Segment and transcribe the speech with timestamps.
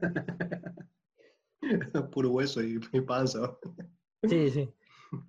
[2.12, 3.58] Puro hueso y, y panza.
[4.22, 4.68] Sí, sí.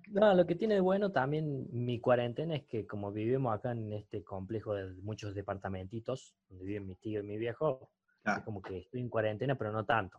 [0.08, 3.92] No, lo que tiene de bueno también mi cuarentena es que como vivimos acá en
[3.92, 7.90] este complejo de muchos departamentitos, donde viven mi tío y mi viejo,
[8.24, 8.36] Ah.
[8.38, 10.18] es como que estoy en cuarentena, pero no tanto.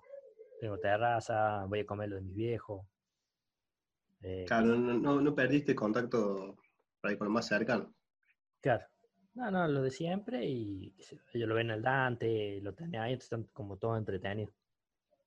[0.59, 2.87] Tengo terraza, voy a comer lo de mi viejo.
[4.23, 6.55] eh, Claro, no, no, no perdiste contacto
[6.99, 7.93] por ahí con lo más cercano.
[8.61, 8.85] Claro.
[9.33, 10.93] No, no, lo de siempre y
[11.33, 14.53] ellos lo ven al Dante, lo tienen ahí, están como todos entretenidos.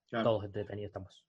[0.09, 0.25] Claro.
[0.25, 1.25] Todos entretenidos estamos.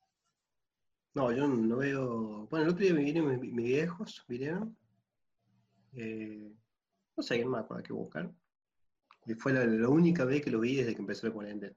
[1.13, 2.47] No, yo no veo.
[2.47, 4.75] Bueno, el otro día me vinieron mis, mis viejos, vinieron.
[5.93, 6.53] Eh,
[7.16, 8.30] no sé qué más para qué buscar.
[9.25, 11.75] Y fue la, la única vez que lo vi desde que empezó la cuarentena.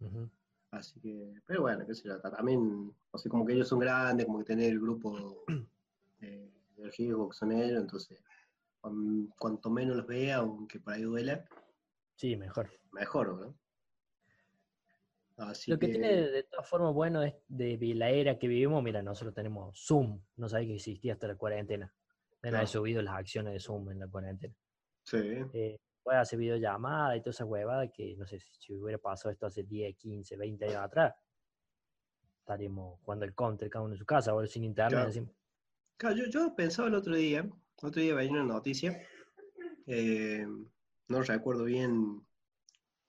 [0.00, 0.28] Ujú.
[0.70, 4.26] Así que, pero bueno, qué sé yo, también, o sea, como que ellos son grandes,
[4.26, 5.44] como que tener el grupo
[6.20, 8.20] eh, de riesgo que son ellos, entonces,
[9.38, 11.44] cuanto menos los vea, aunque por ahí duela,
[12.16, 12.70] Sí, mejor.
[12.92, 13.58] mejor, ¿no?
[15.36, 19.02] Así Lo que tiene de, todas formas bueno es de la era que vivimos, mira,
[19.02, 21.92] nosotros tenemos Zoom, no sabía que existía hasta la cuarentena.
[22.40, 22.62] Claro.
[22.62, 24.54] he subido las acciones de Zoom en la cuarentena.
[25.02, 25.16] sí,
[25.54, 29.46] Eh, puede hacer videollamada y toda esa huevada que no sé si, hubiera pasado esto
[29.46, 31.14] hace 10, 15, 20 años atrás.
[32.40, 35.24] Estaríamos jugando el counter cada uno en su casa, ahora sin internet.
[35.96, 36.16] Claro.
[36.16, 37.48] yo, yo pensaba el otro día,
[37.82, 39.00] otro día veía una noticia,
[39.86, 40.46] eh,
[41.08, 42.26] no recuerdo bien,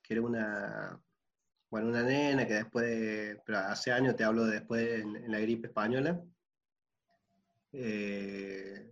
[0.01, 1.01] que era una,
[1.69, 5.39] bueno, una nena que después, de- pero hace años te hablo de después en, la
[5.39, 6.21] gripe española,
[7.71, 8.91] eh,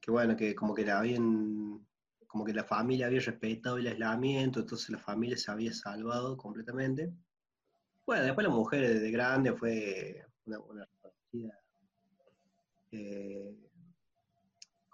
[0.00, 1.86] que bueno, que como que la habían,
[2.26, 7.12] como que la familia había respetado el aislamiento, entonces la familia se había salvado completamente.
[8.06, 10.88] Bueno, después la mujer de grande fue una, una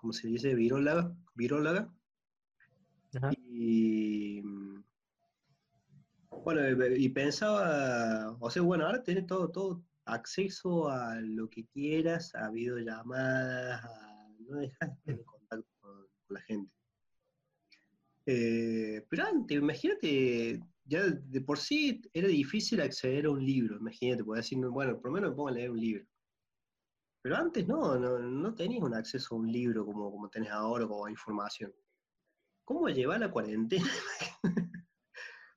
[0.02, 0.54] ¿cómo se dice?
[0.54, 1.88] Viróloga, viróloga.
[3.14, 3.30] Ajá.
[3.48, 4.82] Y mm,
[6.44, 6.60] bueno,
[6.96, 12.50] y pensaba, o sea, bueno, ahora tenés todo, todo acceso a lo que quieras, a
[12.50, 16.72] videollamadas, a, no dejas de tener contacto con, con la gente.
[18.26, 24.24] Eh, pero antes, imagínate, ya de por sí era difícil acceder a un libro, imagínate,
[24.24, 26.04] podés decir, bueno, por lo menos me pongo a leer un libro.
[27.22, 30.86] Pero antes no, no, no tenías un acceso a un libro como, como tenés ahora,
[30.86, 31.72] como a información.
[32.64, 33.88] ¿Cómo llevar la cuarentena?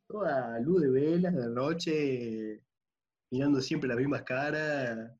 [0.07, 2.63] Toda luz de velas de noche,
[3.31, 5.11] mirando siempre las mismas caras.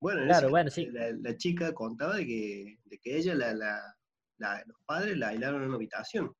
[0.00, 0.86] Bueno, en Claro, ese bueno, caso, sí.
[0.90, 3.96] la, la chica contaba de que, de que ella, la, la-
[4.38, 6.34] la- los padres la aislaron en una habitación.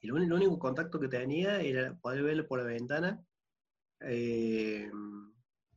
[0.00, 3.24] Y el único contacto que tenía era poder verlo por la ventana.
[4.00, 4.90] eh,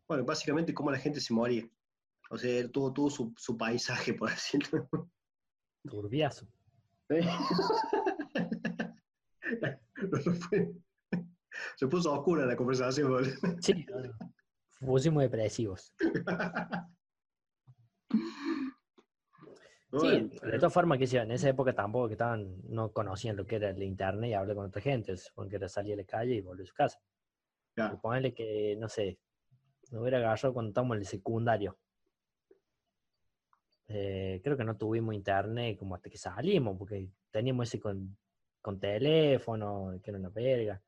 [0.07, 1.67] bueno, básicamente cómo la gente se moría.
[2.29, 4.87] O sea, tuvo, tuvo su, su paisaje, por decirlo.
[5.83, 6.47] Turbiazo.
[11.77, 13.25] Se puso oscura la conversación.
[13.61, 14.13] Sí, no, no.
[14.79, 15.91] pusimos depresivos.
[20.01, 23.55] Sí, de todas formas, que en esa época tampoco que estaban, no conocían lo que
[23.55, 26.35] era el internet y hablar con otra gente, supongo que era salir a la calle
[26.35, 26.99] y volver a su casa.
[27.73, 28.01] claro,
[28.35, 29.17] que, no sé,
[29.91, 31.77] me hubiera agarrado cuando estábamos en el secundario.
[33.87, 38.17] Eh, creo que no tuvimos internet como hasta que salimos, porque teníamos ese con,
[38.61, 40.81] con teléfono, que era una verga.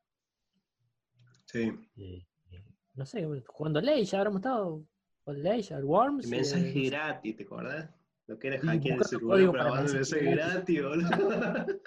[1.45, 1.71] sí.
[1.95, 2.63] Y- y
[2.95, 4.83] no sé, jugando Leisha, habremos estado
[5.23, 5.35] con
[5.83, 6.25] Worms.
[6.25, 7.89] El eh, mensaje gratis, ¿te acordás?
[8.25, 11.09] Lo que era hackear el celular mandar un mensaje gratis, boludo.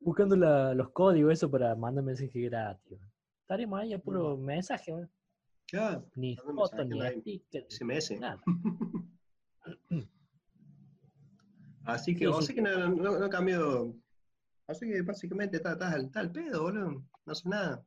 [0.00, 2.98] buscando la- los códigos eso para mandar mensaje gratis.
[3.42, 5.10] Estaremos ahí a puro mensaje, weón.
[5.66, 8.18] Claro, ni foto, ni sticker, SMS.
[8.20, 8.40] nada.
[11.84, 12.46] Así que, Sí, o sí.
[12.46, 13.94] sea que no, no, no cambió.
[14.66, 16.90] Así que básicamente estás al, pedo, boludo.
[17.24, 17.84] No haces nada.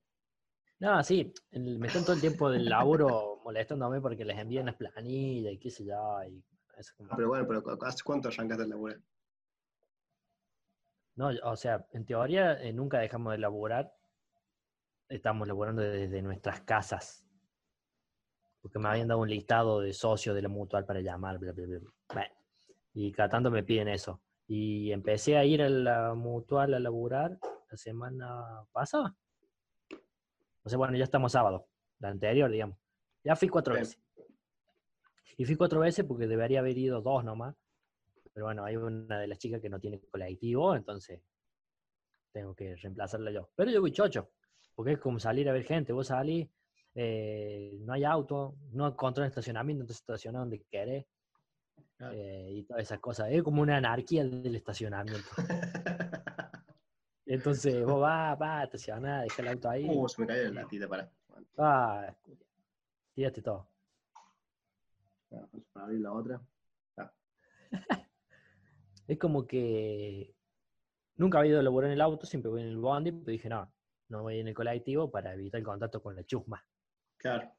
[0.79, 4.75] No, sí, el- me están todo el tiempo del laburo molestándome porque les envían las
[4.75, 6.21] planillas y qué sé yo.
[6.27, 6.43] Y
[6.77, 8.95] eso como- Pero bueno, pero ¿hace cuánto arrancaste el laburo?
[11.15, 13.93] No, o sea, en teoría eh, nunca dejamos de laburar.
[15.07, 17.25] Estamos laburando desde nuestras casas.
[18.61, 21.65] Porque me habían dado un listado de socios de la mutual para llamar, bla, bla.
[21.67, 21.79] bla.
[22.11, 22.35] Bueno,
[22.95, 24.21] y cada tanto me piden eso.
[24.47, 27.37] Y empecé a ir a la mutual a laburar
[27.69, 29.13] la semana pasada.
[30.63, 31.67] O sea, bueno, ya estamos sábado,
[31.99, 32.77] la anterior, digamos.
[33.23, 33.99] Ya fui cuatro veces.
[35.37, 37.55] Y fui cuatro veces porque debería haber ido dos nomás.
[38.33, 41.21] Pero bueno, hay una de las chicas que no tiene colectivo, entonces
[42.31, 43.49] tengo que reemplazarla yo.
[43.55, 44.31] Pero yo voy chocho,
[44.73, 45.91] porque es como salir a ver gente.
[45.91, 46.47] Vos salís,
[46.93, 51.05] eh, no hay auto, no encontrás estacionamiento, entonces estacionás donde querés.
[51.97, 52.13] Claro.
[52.13, 53.29] eh, y todas esas cosas.
[53.31, 55.29] Es como una anarquía del estacionamiento.
[57.25, 59.87] Entonces vos vas, vas, estacionás, dejás el auto ahí.
[59.89, 61.11] Uh, se me cayó la latita para.
[61.57, 62.13] Ah,
[63.13, 63.67] tírate todo.
[65.29, 66.41] Para abrir la otra.
[69.07, 70.33] Es como que
[71.15, 73.49] nunca había ido a laburar en el auto, siempre voy en el bondi, pero dije,
[73.49, 73.71] no,
[74.09, 76.65] no voy en el colectivo para evitar el contacto con la chusma.
[77.17, 77.51] Claro.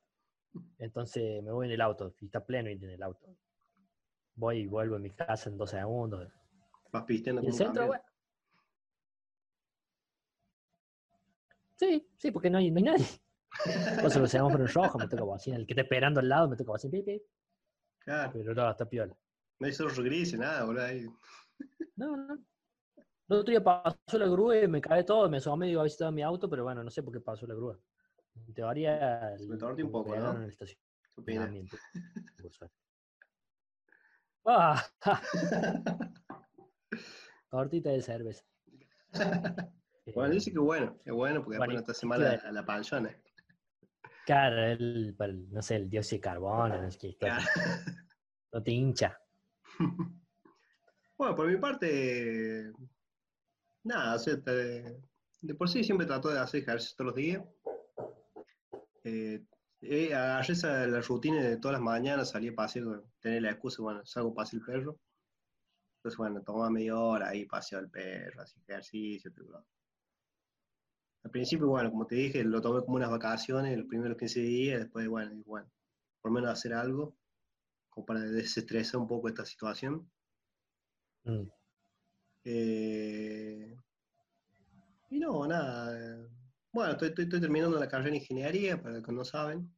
[0.79, 3.29] Entonces me voy en el auto, y está pleno y en el auto.
[4.37, 6.31] Voy y vuelvo a mi casa en dos segundos.
[6.93, 8.05] Vas pisteando ¿Y el un centro, bueno?
[11.77, 13.06] Sí, sí, porque no hay, no hay nadie.
[14.03, 15.56] Cosa que semáforo en rojo, me toca bocina.
[15.56, 17.23] El que está esperando al lado me toca bocina, pipi.
[17.99, 18.33] Claro.
[18.33, 19.17] Pero no, está piola.
[19.59, 20.85] No hay zorro gris, nada, boludo.
[20.85, 21.06] Ahí.
[21.97, 22.35] No, no.
[23.29, 25.87] El otro día pasó la grúa y me cae todo, me asomé y digo, a
[25.87, 27.79] estaba mi auto, pero bueno, no sé por qué pasó la grúa.
[28.35, 29.37] En teoría...
[29.37, 30.37] Se me torció un poco, ¿no?
[30.37, 31.77] en el estacionamiento,
[32.41, 32.86] por suerte.
[34.46, 34.82] ¡Ah!
[37.50, 38.44] Tortita de cerveza.
[40.14, 42.48] Bueno, dice que bueno, es bueno porque después Bueno, no te hace y mal queda-
[42.48, 43.20] a, la panzona.
[44.25, 45.16] Claro, el,
[45.50, 47.43] no sé, el dióxido de carbono, no sé qué, Claro.
[48.52, 49.19] no te hincha.
[51.19, 52.72] Bueno, por mi parte,
[53.82, 55.00] nada, o sea, te-
[55.43, 57.43] de por sí siempre trato de hacer ejercicio todos los días.
[59.02, 59.43] Eh,
[59.91, 63.83] eh, agarré esa, la rutina de todas las mañanas, salí a pasear, tener la excusa,
[63.83, 65.00] bueno, salgo a pasear el perro.
[65.99, 69.67] Entonces, bueno, tomaba media hora ahí, paseo al perro, hacía ejercicio, todo.
[71.25, 74.81] Al principio, bueno, como te dije, lo tomé como unas vacaciones, los primeros 15 días,
[74.81, 75.69] después, bueno, dije, bueno,
[76.21, 77.17] por menos hacer algo,
[77.91, 80.11] como para desestresar un poco esta situación.
[81.25, 81.49] Mm.
[82.44, 83.77] Eh,
[85.11, 85.99] y no, nada.
[85.99, 86.29] eh,
[86.73, 89.75] Bueno, estoy, estoy- estoy terminando la carrera en ingeniería, para los que no saben.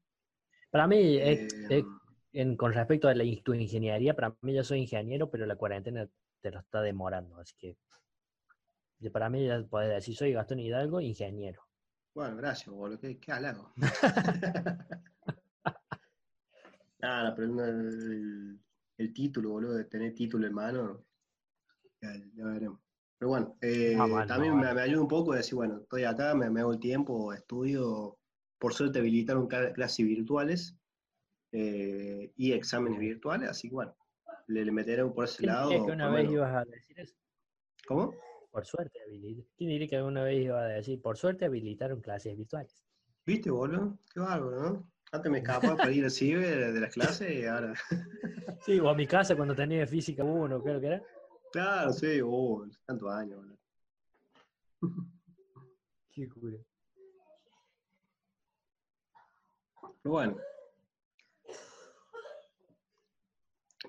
[0.70, 1.84] Para mí, eh, Eh, eh,
[2.32, 6.08] en- con respecto a la, tu ingeniería, para mí yo soy ingeniero, pero la cuarentena
[6.40, 7.76] te lo está demorando, así que
[9.12, 11.62] para mí ya puedes decir, soy Gastón Hidalgo, ingeniero.
[12.14, 12.98] bueno, gracias, boludo.
[12.98, 13.72] Qué, qué halago.
[17.00, 18.60] Nada, pero el,
[18.98, 21.04] el título, boludo, de tener título en mano,
[22.00, 22.80] ya, ya veremos.
[23.18, 26.04] Pero bueno, eh, Ah, bueno, también me, me ayuda un poco a decir, bueno, estoy
[26.04, 28.17] acá, me, me hago el tiempo, estudio.
[28.58, 30.76] Por suerte habilitaron clases virtuales
[31.52, 33.96] eh, y exámenes virtuales, así que bueno,
[34.49, 35.69] le, le meteré por ese ¿Quién lado.
[35.70, 36.32] diría que una vez menos.
[36.34, 37.14] ibas a decir eso?
[37.87, 38.14] ¿Cómo?
[38.50, 39.49] Por suerte habilitaron.
[39.56, 42.84] ¿Quién diría que alguna vez iba a decir, por suerte habilitaron clases virtuales?
[43.25, 43.99] ¿Viste, boludo?
[44.12, 44.90] Qué bárbaro, ¿no?
[45.12, 47.75] Antes me escapaba para ir al ciber de las clases y ahora.
[48.66, 51.02] Sí, o a mi casa cuando tenía física 1, creo que era.
[51.52, 53.56] Claro, sí, oh, tantos años, boludo.
[56.11, 56.58] Qué cura.
[60.02, 60.36] Pero bueno.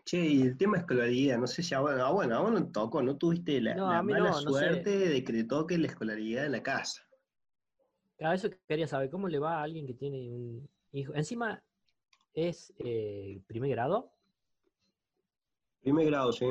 [0.06, 3.02] Che, y el tema escolaridad, no sé si a ah, bueno, a vos no tocó,
[3.02, 4.60] no tuviste la, No, mala no, no sé.
[4.60, 7.08] suerte de que te toque la escolaridad en la casa.
[8.18, 11.14] Claro, eso quería saber, ¿cómo le va a alguien que tiene un hijo?
[11.14, 11.64] Encima
[12.34, 14.12] es eh, primer grado.
[15.82, 16.48] Primer grado, sí.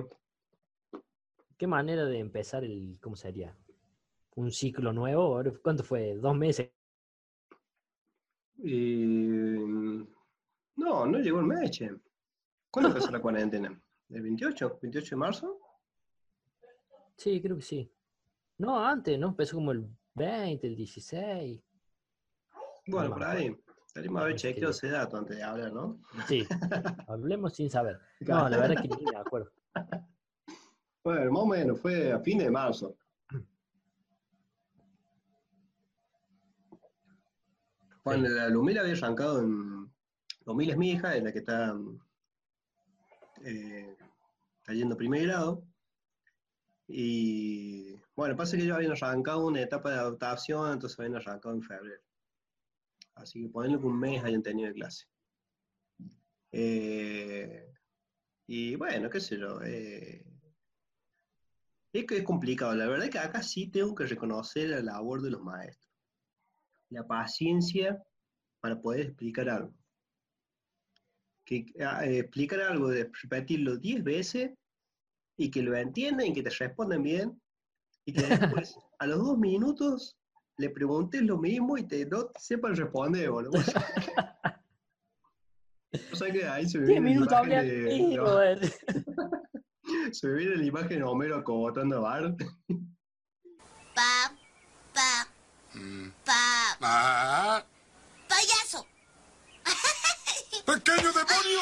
[1.57, 3.57] ¿Qué manera de empezar el, cómo sería?
[4.37, 5.43] Un ciclo nuevo.
[5.63, 6.15] ¿Cuánto fue?
[6.15, 6.71] ¿Dos meses?
[8.59, 9.55] Y,
[10.77, 11.91] no, no llegó el mes, che.
[12.71, 13.81] ¿Cuándo empezó la cuarentena?
[14.11, 14.81] ¿El 28?
[14.81, 15.59] ¿28 de marzo?
[17.17, 17.91] Sí, creo que sí.
[18.59, 19.29] No, antes, ¿no?
[19.29, 21.63] Empezó como el 20, el 16.
[22.87, 23.57] Bueno, me por ahí.
[23.87, 26.01] Estaríamos a haber chequeado ese dato antes de hablar, ¿no?
[26.27, 26.47] Sí,
[27.07, 27.99] hablemos sin saber.
[28.21, 29.51] No, la verdad es que ni me acuerdo.
[31.05, 32.97] Bueno, más o menos, fue a fin de marzo.
[38.09, 39.93] Bueno, la Lumila había arrancado en.
[40.47, 41.77] Lumila es mi hija, es la que está,
[43.45, 43.97] eh,
[44.61, 45.63] está yendo primer grado.
[46.87, 51.63] Y bueno, pasa que ellos habían arrancado una etapa de adaptación, entonces habían arrancado en
[51.63, 52.03] febrero.
[53.15, 55.05] Así que ponerle que un mes hayan tenido de clase.
[56.51, 57.71] Eh,
[58.47, 59.61] y bueno, qué sé yo.
[59.61, 60.25] eh,
[61.93, 62.75] es que es complicado.
[62.75, 65.88] La verdad es que acá sí tengo que reconocer la labor de los maestros.
[66.91, 68.03] La paciencia
[68.61, 69.75] para poder explicar algo.
[71.45, 74.51] Que ah, eh, explicar algo, de repetirlo 10 veces
[75.37, 77.41] y que lo entiendan y que te respondan bien.
[78.05, 80.17] Y que después, a los dos minutos,
[80.57, 83.53] le preguntes lo mismo y te no te sepan responder, boludo.
[86.13, 88.37] O sea que ahí se me 10 viene la minutos imagen hablando.
[88.39, 88.69] de-
[90.13, 92.43] se me viene la imagen de Homero acogotando a Bart.
[96.25, 97.67] Pa, pa, pa, Ah,
[98.29, 98.87] payaso.
[100.67, 101.61] ¡Pequeño demonio!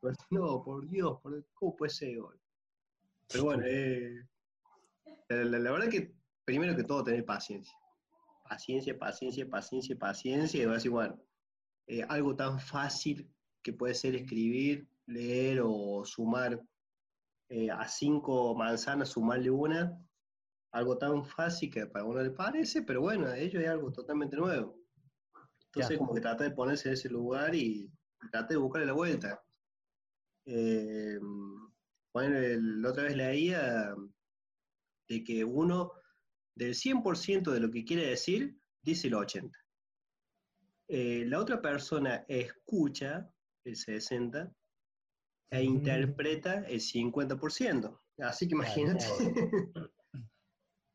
[0.00, 2.18] Pues, no, por Dios, por, ¿cómo puede ser?
[2.18, 2.40] boludo?
[3.28, 4.26] Pero bueno, eh,
[5.28, 7.74] La, la- la verdad que primero que todo tener paciencia.
[8.48, 10.62] Paciencia, paciencia, paciencia, paciencia.
[10.62, 11.18] Y va a decir, bueno,
[11.86, 13.28] eh, algo tan fácil
[13.62, 16.60] que puede ser escribir, leer o sumar
[17.48, 19.98] eh, a cinco manzanas, sumarle una.
[20.74, 24.36] Algo tan fácil que para uno le parece, pero bueno, a ellos es algo totalmente
[24.36, 24.76] nuevo.
[25.66, 25.98] Entonces, Ya.
[25.98, 27.88] como que trata de ponerse en ese lugar y
[28.32, 29.44] trata de buscarle la vuelta.
[30.46, 31.18] Eh,
[32.12, 32.36] bueno,
[32.80, 33.94] la otra vez leía
[35.08, 35.92] de que uno
[36.56, 39.52] del 100% de lo que quiere decir, dice el 80%.
[40.88, 43.30] Eh, la otra persona escucha
[43.64, 44.52] el 60%
[45.50, 45.72] e Ujú.
[45.76, 48.00] interpreta el 50%.
[48.18, 49.04] Así que imagínate,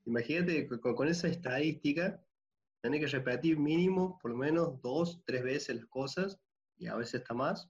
[0.09, 2.21] imagínate con, con esa estadística,
[2.81, 6.39] tener que repetir mínimo por lo menos dos, tres veces las cosas,
[6.77, 7.69] y a veces está más.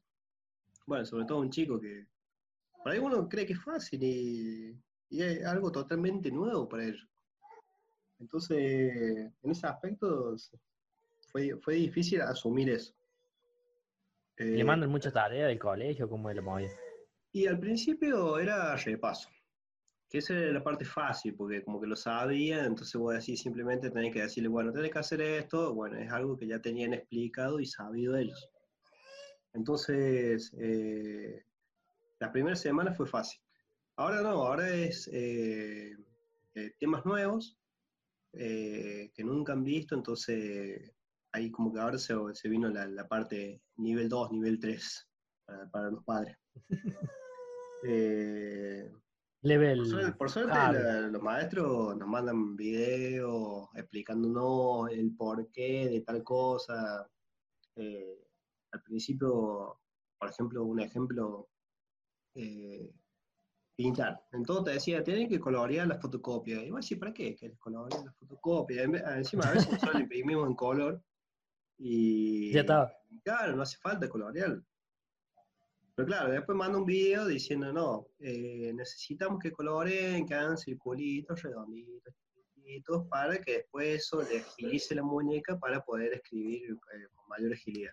[0.85, 2.05] Bueno, sobre todo un chico que
[2.83, 4.79] por ahí uno cree que es fácil y,
[5.09, 7.07] y es algo totalmente nuevo para ellos.
[8.19, 8.57] Entonces,
[9.41, 10.35] en ese aspecto
[11.31, 12.93] fue, fue difícil asumir eso.
[14.37, 16.69] Le Eh, mandan muchas tareas del colegio, como lo movía.
[17.31, 19.29] y al principio era repaso,
[20.09, 23.37] que esa era la parte fácil, porque como que lo sabía, entonces voy a decir
[23.37, 26.95] simplemente tenés que decirle, bueno, tenés que hacer esto, bueno, es algo que ya tenían
[26.95, 28.49] explicado y sabido ellos.
[29.53, 31.43] Entonces, eh,
[32.19, 33.39] las primeras semanas fue fácil.
[33.97, 35.95] Ahora no, ahora es eh,
[36.55, 37.55] eh, temas nuevos
[38.33, 40.91] eh, que nunca han visto, entonces
[41.31, 45.07] ahí como que ahora se, se vino la, la parte nivel 2, nivel 3
[45.45, 46.35] para, para los padres.
[49.41, 50.13] Level.
[50.17, 57.09] por suerte, la- los maestros nos mandan videos explicándonos el porqué de tal cosa.
[57.75, 58.19] Eh,
[58.71, 59.79] al principio,
[60.19, 61.49] por ejemplo, un ejemplo,
[62.35, 62.91] eh,
[63.77, 64.21] pintar.
[64.33, 66.61] Entonces te decía, tienen que colorear la fotocopia.
[66.61, 68.83] Y vos decís, ¿para qué querés colorear la fotocopia?
[68.83, 71.01] En vez- Encima a veces nosotros la imprimimos en color
[71.77, 72.93] y Ya estaba.
[73.23, 74.61] Claro, no hace falta colorear.
[75.99, 81.41] Pero claro, después manda un video diciendo, no, eh, necesitamos que coloreen, que hagan circulitos
[81.41, 87.27] redonditos, chiquititos, para que después eso le agilice la muñeca para poder escribir eh, con
[87.27, 87.91] mayor agilidad.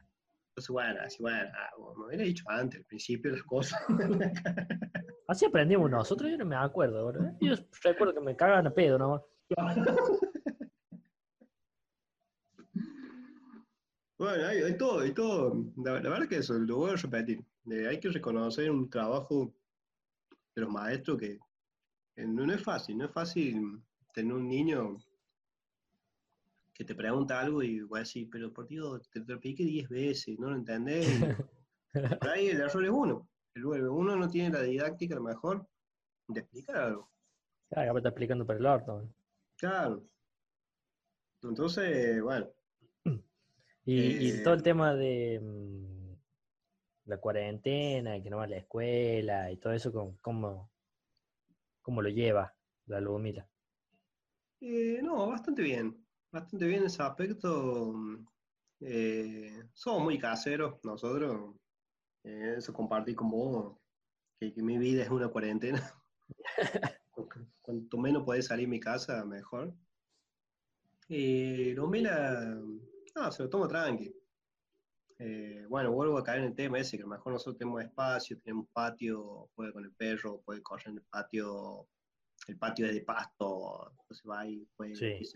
[0.50, 3.82] Entonces, bueno, así, bueno, ah, me hubiera dicho antes, al principio las cosas.
[5.26, 7.36] Así aprendimos nosotros, yo no me acuerdo, ¿verdad?
[7.40, 9.22] Yo recuerdo que me cagaban a pedo nomás.
[14.18, 15.62] Bueno, hay, hay todo, hay todo.
[15.76, 17.44] La, la verdad que eso, lo voy a repetir.
[17.66, 19.52] Hay que reconocer un trabajo
[20.54, 21.38] de los maestros que,
[22.14, 23.82] que no, no es fácil, no es fácil
[24.12, 24.96] tener un niño
[26.72, 29.88] que te pregunta algo y va a decir, pero por Dios, te, lo expliqué 10
[29.88, 31.08] veces, no lo entendés.
[32.20, 33.28] por ahí el error es uno.
[33.54, 35.66] El, uno no tiene la didáctica, a lo mejor,
[36.28, 37.10] de explicar algo.
[37.70, 39.08] Claro, me está explicando por el orto.
[39.56, 40.06] Claro.
[41.42, 42.48] Entonces, bueno,
[43.86, 45.85] Y, y Eh, todo el tema de mm,
[47.06, 50.72] la cuarentena, y que no va a la escuela y todo eso, ¿cómo, cómo,
[51.82, 52.54] cómo lo lleva
[52.86, 53.48] la Ludmila?
[54.60, 56.06] Eh, no, bastante bien.
[56.30, 57.92] Bastante bien ese aspecto.
[57.94, 58.26] mm,
[58.80, 61.56] eh, somos muy caseros nosotros.
[62.24, 63.78] Eh, eso compartí con vos,
[64.38, 65.82] que, que mi vida es una cuarentena.
[67.10, 67.28] Cu-
[67.60, 69.74] Cuanto menos podés salir de mi casa, mejor.
[71.08, 72.56] Eh, Lumila,
[73.14, 74.12] no, se lo tomo tranqui.
[75.18, 77.82] Eh, bueno, vuelvo a caer en el tema ese, que a lo mejor nosotros tenemos
[77.82, 81.88] espacio, tenemos patio, puede con el perro, puede correr en el patio,
[82.48, 85.32] el patio es de pasto, entonces va ahí, puede, Sí.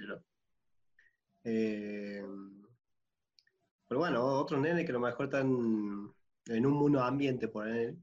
[1.45, 2.23] Eh,
[3.89, 6.15] pero bueno, otros nenes que a lo mejor están
[6.47, 7.97] en un mundo ambiente por ahí,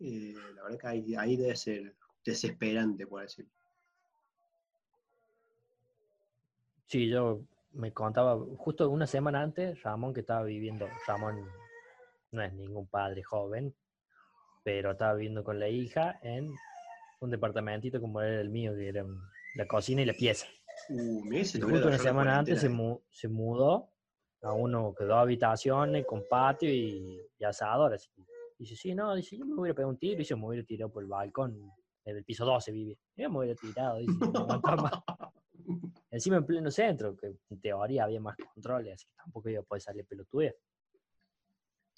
[0.00, 3.52] eh, la verdad que ahí, ahí debe ser desesperante, por decirlo.
[6.88, 7.40] Sí, yo
[7.74, 11.44] me contaba, justo una semana antes, Ramón que estaba viviendo, Ramón
[12.32, 13.74] no es ningún padre joven,
[14.62, 16.50] pero estaba viviendo con la hija en
[17.20, 19.04] un departamentito como era el mío, que era
[19.56, 20.46] la cocina y la pieza.
[20.88, 23.90] Uh, Y justo una semana antes se, mu- se mudó
[24.42, 27.94] a uno que dos habitaciones con patio y, y asador.
[27.94, 28.10] Así.
[28.58, 30.92] Dice, sí, no, dice, yo me hubiera pegado un tiro y se me hubiera tirado
[30.92, 31.70] por el balcón.
[32.04, 32.98] En el piso 12 vive.
[33.16, 34.92] Yo me hubiera tirado, dice, no aguantaba más.
[36.14, 39.64] Encima en pleno centro, que en teoría había más controles, así que tampoco iba a
[39.64, 40.52] poder salir pelotuda.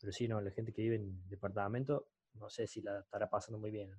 [0.00, 3.58] Pero sí, no, la gente que vive en departamento, no sé si la estará pasando
[3.58, 3.94] muy bien.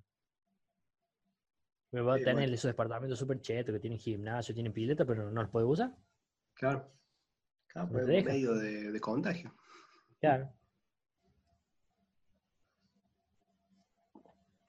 [1.92, 2.52] Me va a tener bueno.
[2.52, 5.96] esos departamentos súper chetos que tienen gimnasio, tienen pileta, pero no los puede usar.
[6.54, 6.90] Claro.
[7.68, 9.54] Claro, No pues es medio de, de contagio.
[10.18, 10.52] Claro.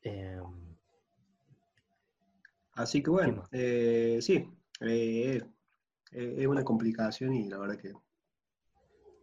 [0.04, 0.78] Em,
[2.74, 4.48] Así que bueno, eh, sí,
[4.82, 5.42] eh,
[6.12, 7.94] eh, es una complicación y la verdad que...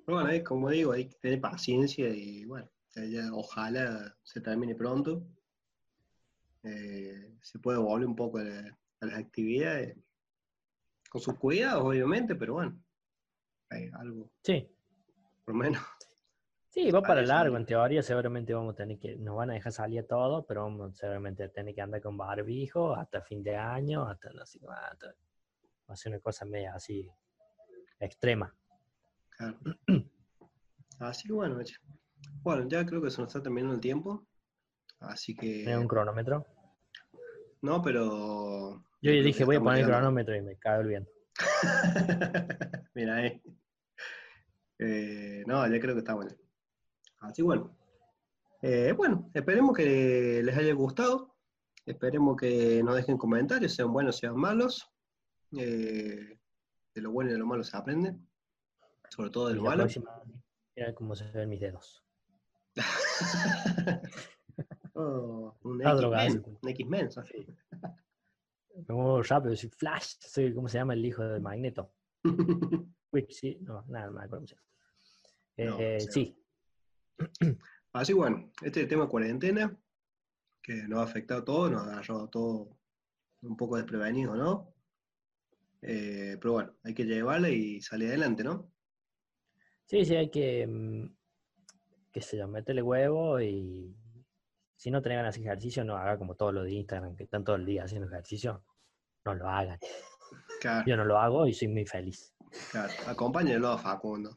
[0.04, 4.75] Pero bueno, eh, como digo, hay que tener paciencia y bueno, ya ojalá se termine
[4.75, 5.26] pronto.
[6.62, 9.96] Eh, se puede volver un poco a, la- a las actividades,
[11.10, 12.80] con sus cuidados obviamente, pero bueno,
[13.70, 14.68] hay algo, Sí,
[15.44, 15.82] por lo menos.
[16.70, 17.56] sí, va para largo.
[17.56, 20.62] En teoría, seguramente vamos a tener que, nos van a dejar salir a todo, pero
[20.62, 24.58] vamos seguramente a tener que andar con barbijo hasta fin de año, hasta no sé
[24.60, 25.06] cuánto.
[25.88, 27.09] Va a ser una cosa media así
[28.00, 28.55] extrema.
[29.31, 29.59] Claro.
[30.99, 31.59] Así que bueno,
[32.43, 34.26] bueno, ya creo que se nos está terminando el tiempo.
[35.00, 35.64] Así que.
[35.64, 36.47] ¿Tenés un cronómetro?
[37.61, 38.83] No, pero.
[39.02, 41.11] Yo creo dije, voy a poner el cronómetro y me cago el viento.
[42.95, 43.43] Mira ahí.
[44.78, 46.31] Eh, no, ya creo que está bueno.
[47.21, 47.76] Así bueno.
[48.62, 51.37] Eh, bueno, esperemos que les haya gustado.
[51.85, 54.90] Esperemos que nos dejen comentarios, sean buenos, sean malos.
[55.53, 56.38] Eh,
[56.95, 58.17] de lo bueno y de lo malo se aprende.
[59.09, 59.83] Sobre todo de lo malo.
[59.85, 60.23] próxima,
[60.75, 62.05] mira cómo se ven mis dedos.
[64.99, 66.43] Oh, un X-Men.
[68.88, 71.93] Me muevo rápido, soy Flash, soy, ¿cómo se llama el hijo de Magneto?
[73.12, 74.47] Quick, sí, no, nada, no me acuerdo.
[75.59, 76.35] No, Eh, sí.
[77.21, 77.59] sí,
[77.93, 79.79] Así bueno, este tema de cuarentena,
[80.62, 82.69] que nos ha afectado a todos, nos ha agarrado a todos
[83.43, 84.75] un poco desprevenidos, ¿no?
[85.83, 88.71] Eh, pero bueno, hay que llevarla y salir adelante, ¿no?
[89.85, 91.14] sí, sí, hay que, mm,
[92.12, 93.95] qué sé yo, meterle huevo y
[94.76, 97.45] si no tenés ganas de ejercicio, no haga como todos los de Instagram, que están
[97.45, 98.64] todo el día haciendo ejercicio.
[99.25, 99.78] No lo hagan.
[100.61, 102.35] Claro, Yo no lo hago y soy muy feliz.
[102.71, 102.92] claro.
[103.06, 104.37] Acompáñenlo a Facundo.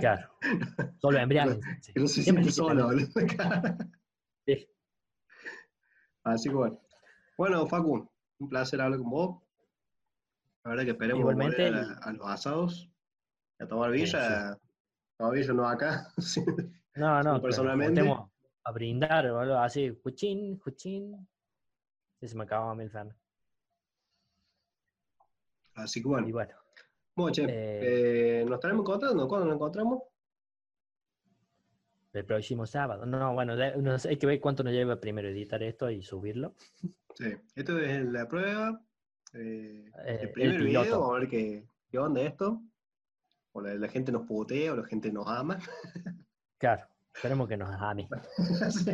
[0.00, 0.28] Claro.
[1.00, 1.92] Solo embriáguense.
[1.96, 2.08] No
[2.50, 2.90] solo.
[4.44, 4.68] Sí.
[6.24, 6.80] Así que bueno.
[7.38, 8.08] Bueno, Facu,
[8.38, 9.42] un placer hablar con vos.
[10.64, 12.90] La verdad que esperemos Igualmente, volver a, a los asados,
[13.58, 14.58] a tomar birra.
[15.18, 16.08] Tomar birra no acá.
[16.94, 18.02] No, no, personalmente.
[18.64, 21.26] a brindar o algo así, cuchín, cuchín.
[22.20, 23.16] Sí, se me acababa a mí el Fernet.
[25.74, 26.28] Así que bueno.
[26.28, 26.52] Y bueno,
[27.16, 29.26] Bueno, che, Eh, eh, nos estaremos encontrando.
[29.26, 30.02] ¿Cuándo nos encontramos?
[32.12, 33.06] el próximo sábado.
[33.06, 36.02] No, bueno, de- no sé, hay que ver cuánto nos lleva primero editar esto y
[36.02, 36.54] subirlo.
[37.14, 38.78] Sí, esto es la prueba.
[39.34, 41.00] Eh, Eh, el el primer video, piloto.
[41.00, 42.60] vamos a ver qué, qué onda esto.
[43.54, 45.58] O la, la gente nos putea o la gente nos ama.
[46.58, 48.08] Claro, esperemos que nos ame.
[48.70, 48.90] Sí.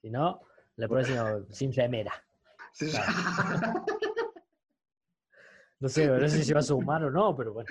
[0.00, 0.40] Si no,
[0.76, 2.12] la próxima sin remera.
[2.72, 2.90] Sí.
[5.80, 7.68] No sé, no sé si va a sumar o no, pero bueno.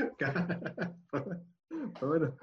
[0.99, 2.37] Pero bueno,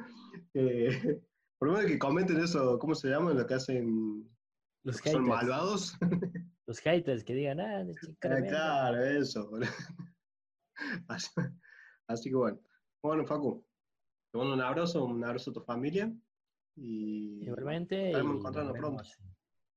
[0.53, 1.23] eh,
[1.59, 3.33] por lo menos que comenten eso, ¿cómo se llama?
[3.33, 4.29] Lo que hacen,
[4.85, 5.13] los, haters.
[5.13, 5.97] Son malvados.
[6.67, 8.43] Los haters que digan, ah, chica.
[8.43, 9.51] Claro, eso.
[11.09, 11.31] Así,
[12.09, 12.61] así, que bueno.
[13.01, 13.65] Bueno, Facu,
[14.33, 16.13] te mando un abrazo, un abrazo a tu familia.
[16.75, 18.07] Y Igualmente.
[18.07, 19.05] Estaremos encontrando pronto.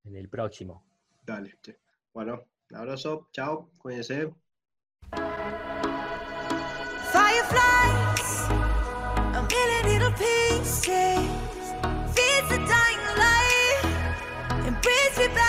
[0.06, 0.84] En el próximo.
[1.24, 1.80] Dale, che.
[2.14, 4.34] Bueno, un abrazo, chao, cuídense.
[7.12, 8.50] Fireflies,
[9.36, 9.48] a
[9.86, 11.47] little pieces.
[15.20, 15.47] you back.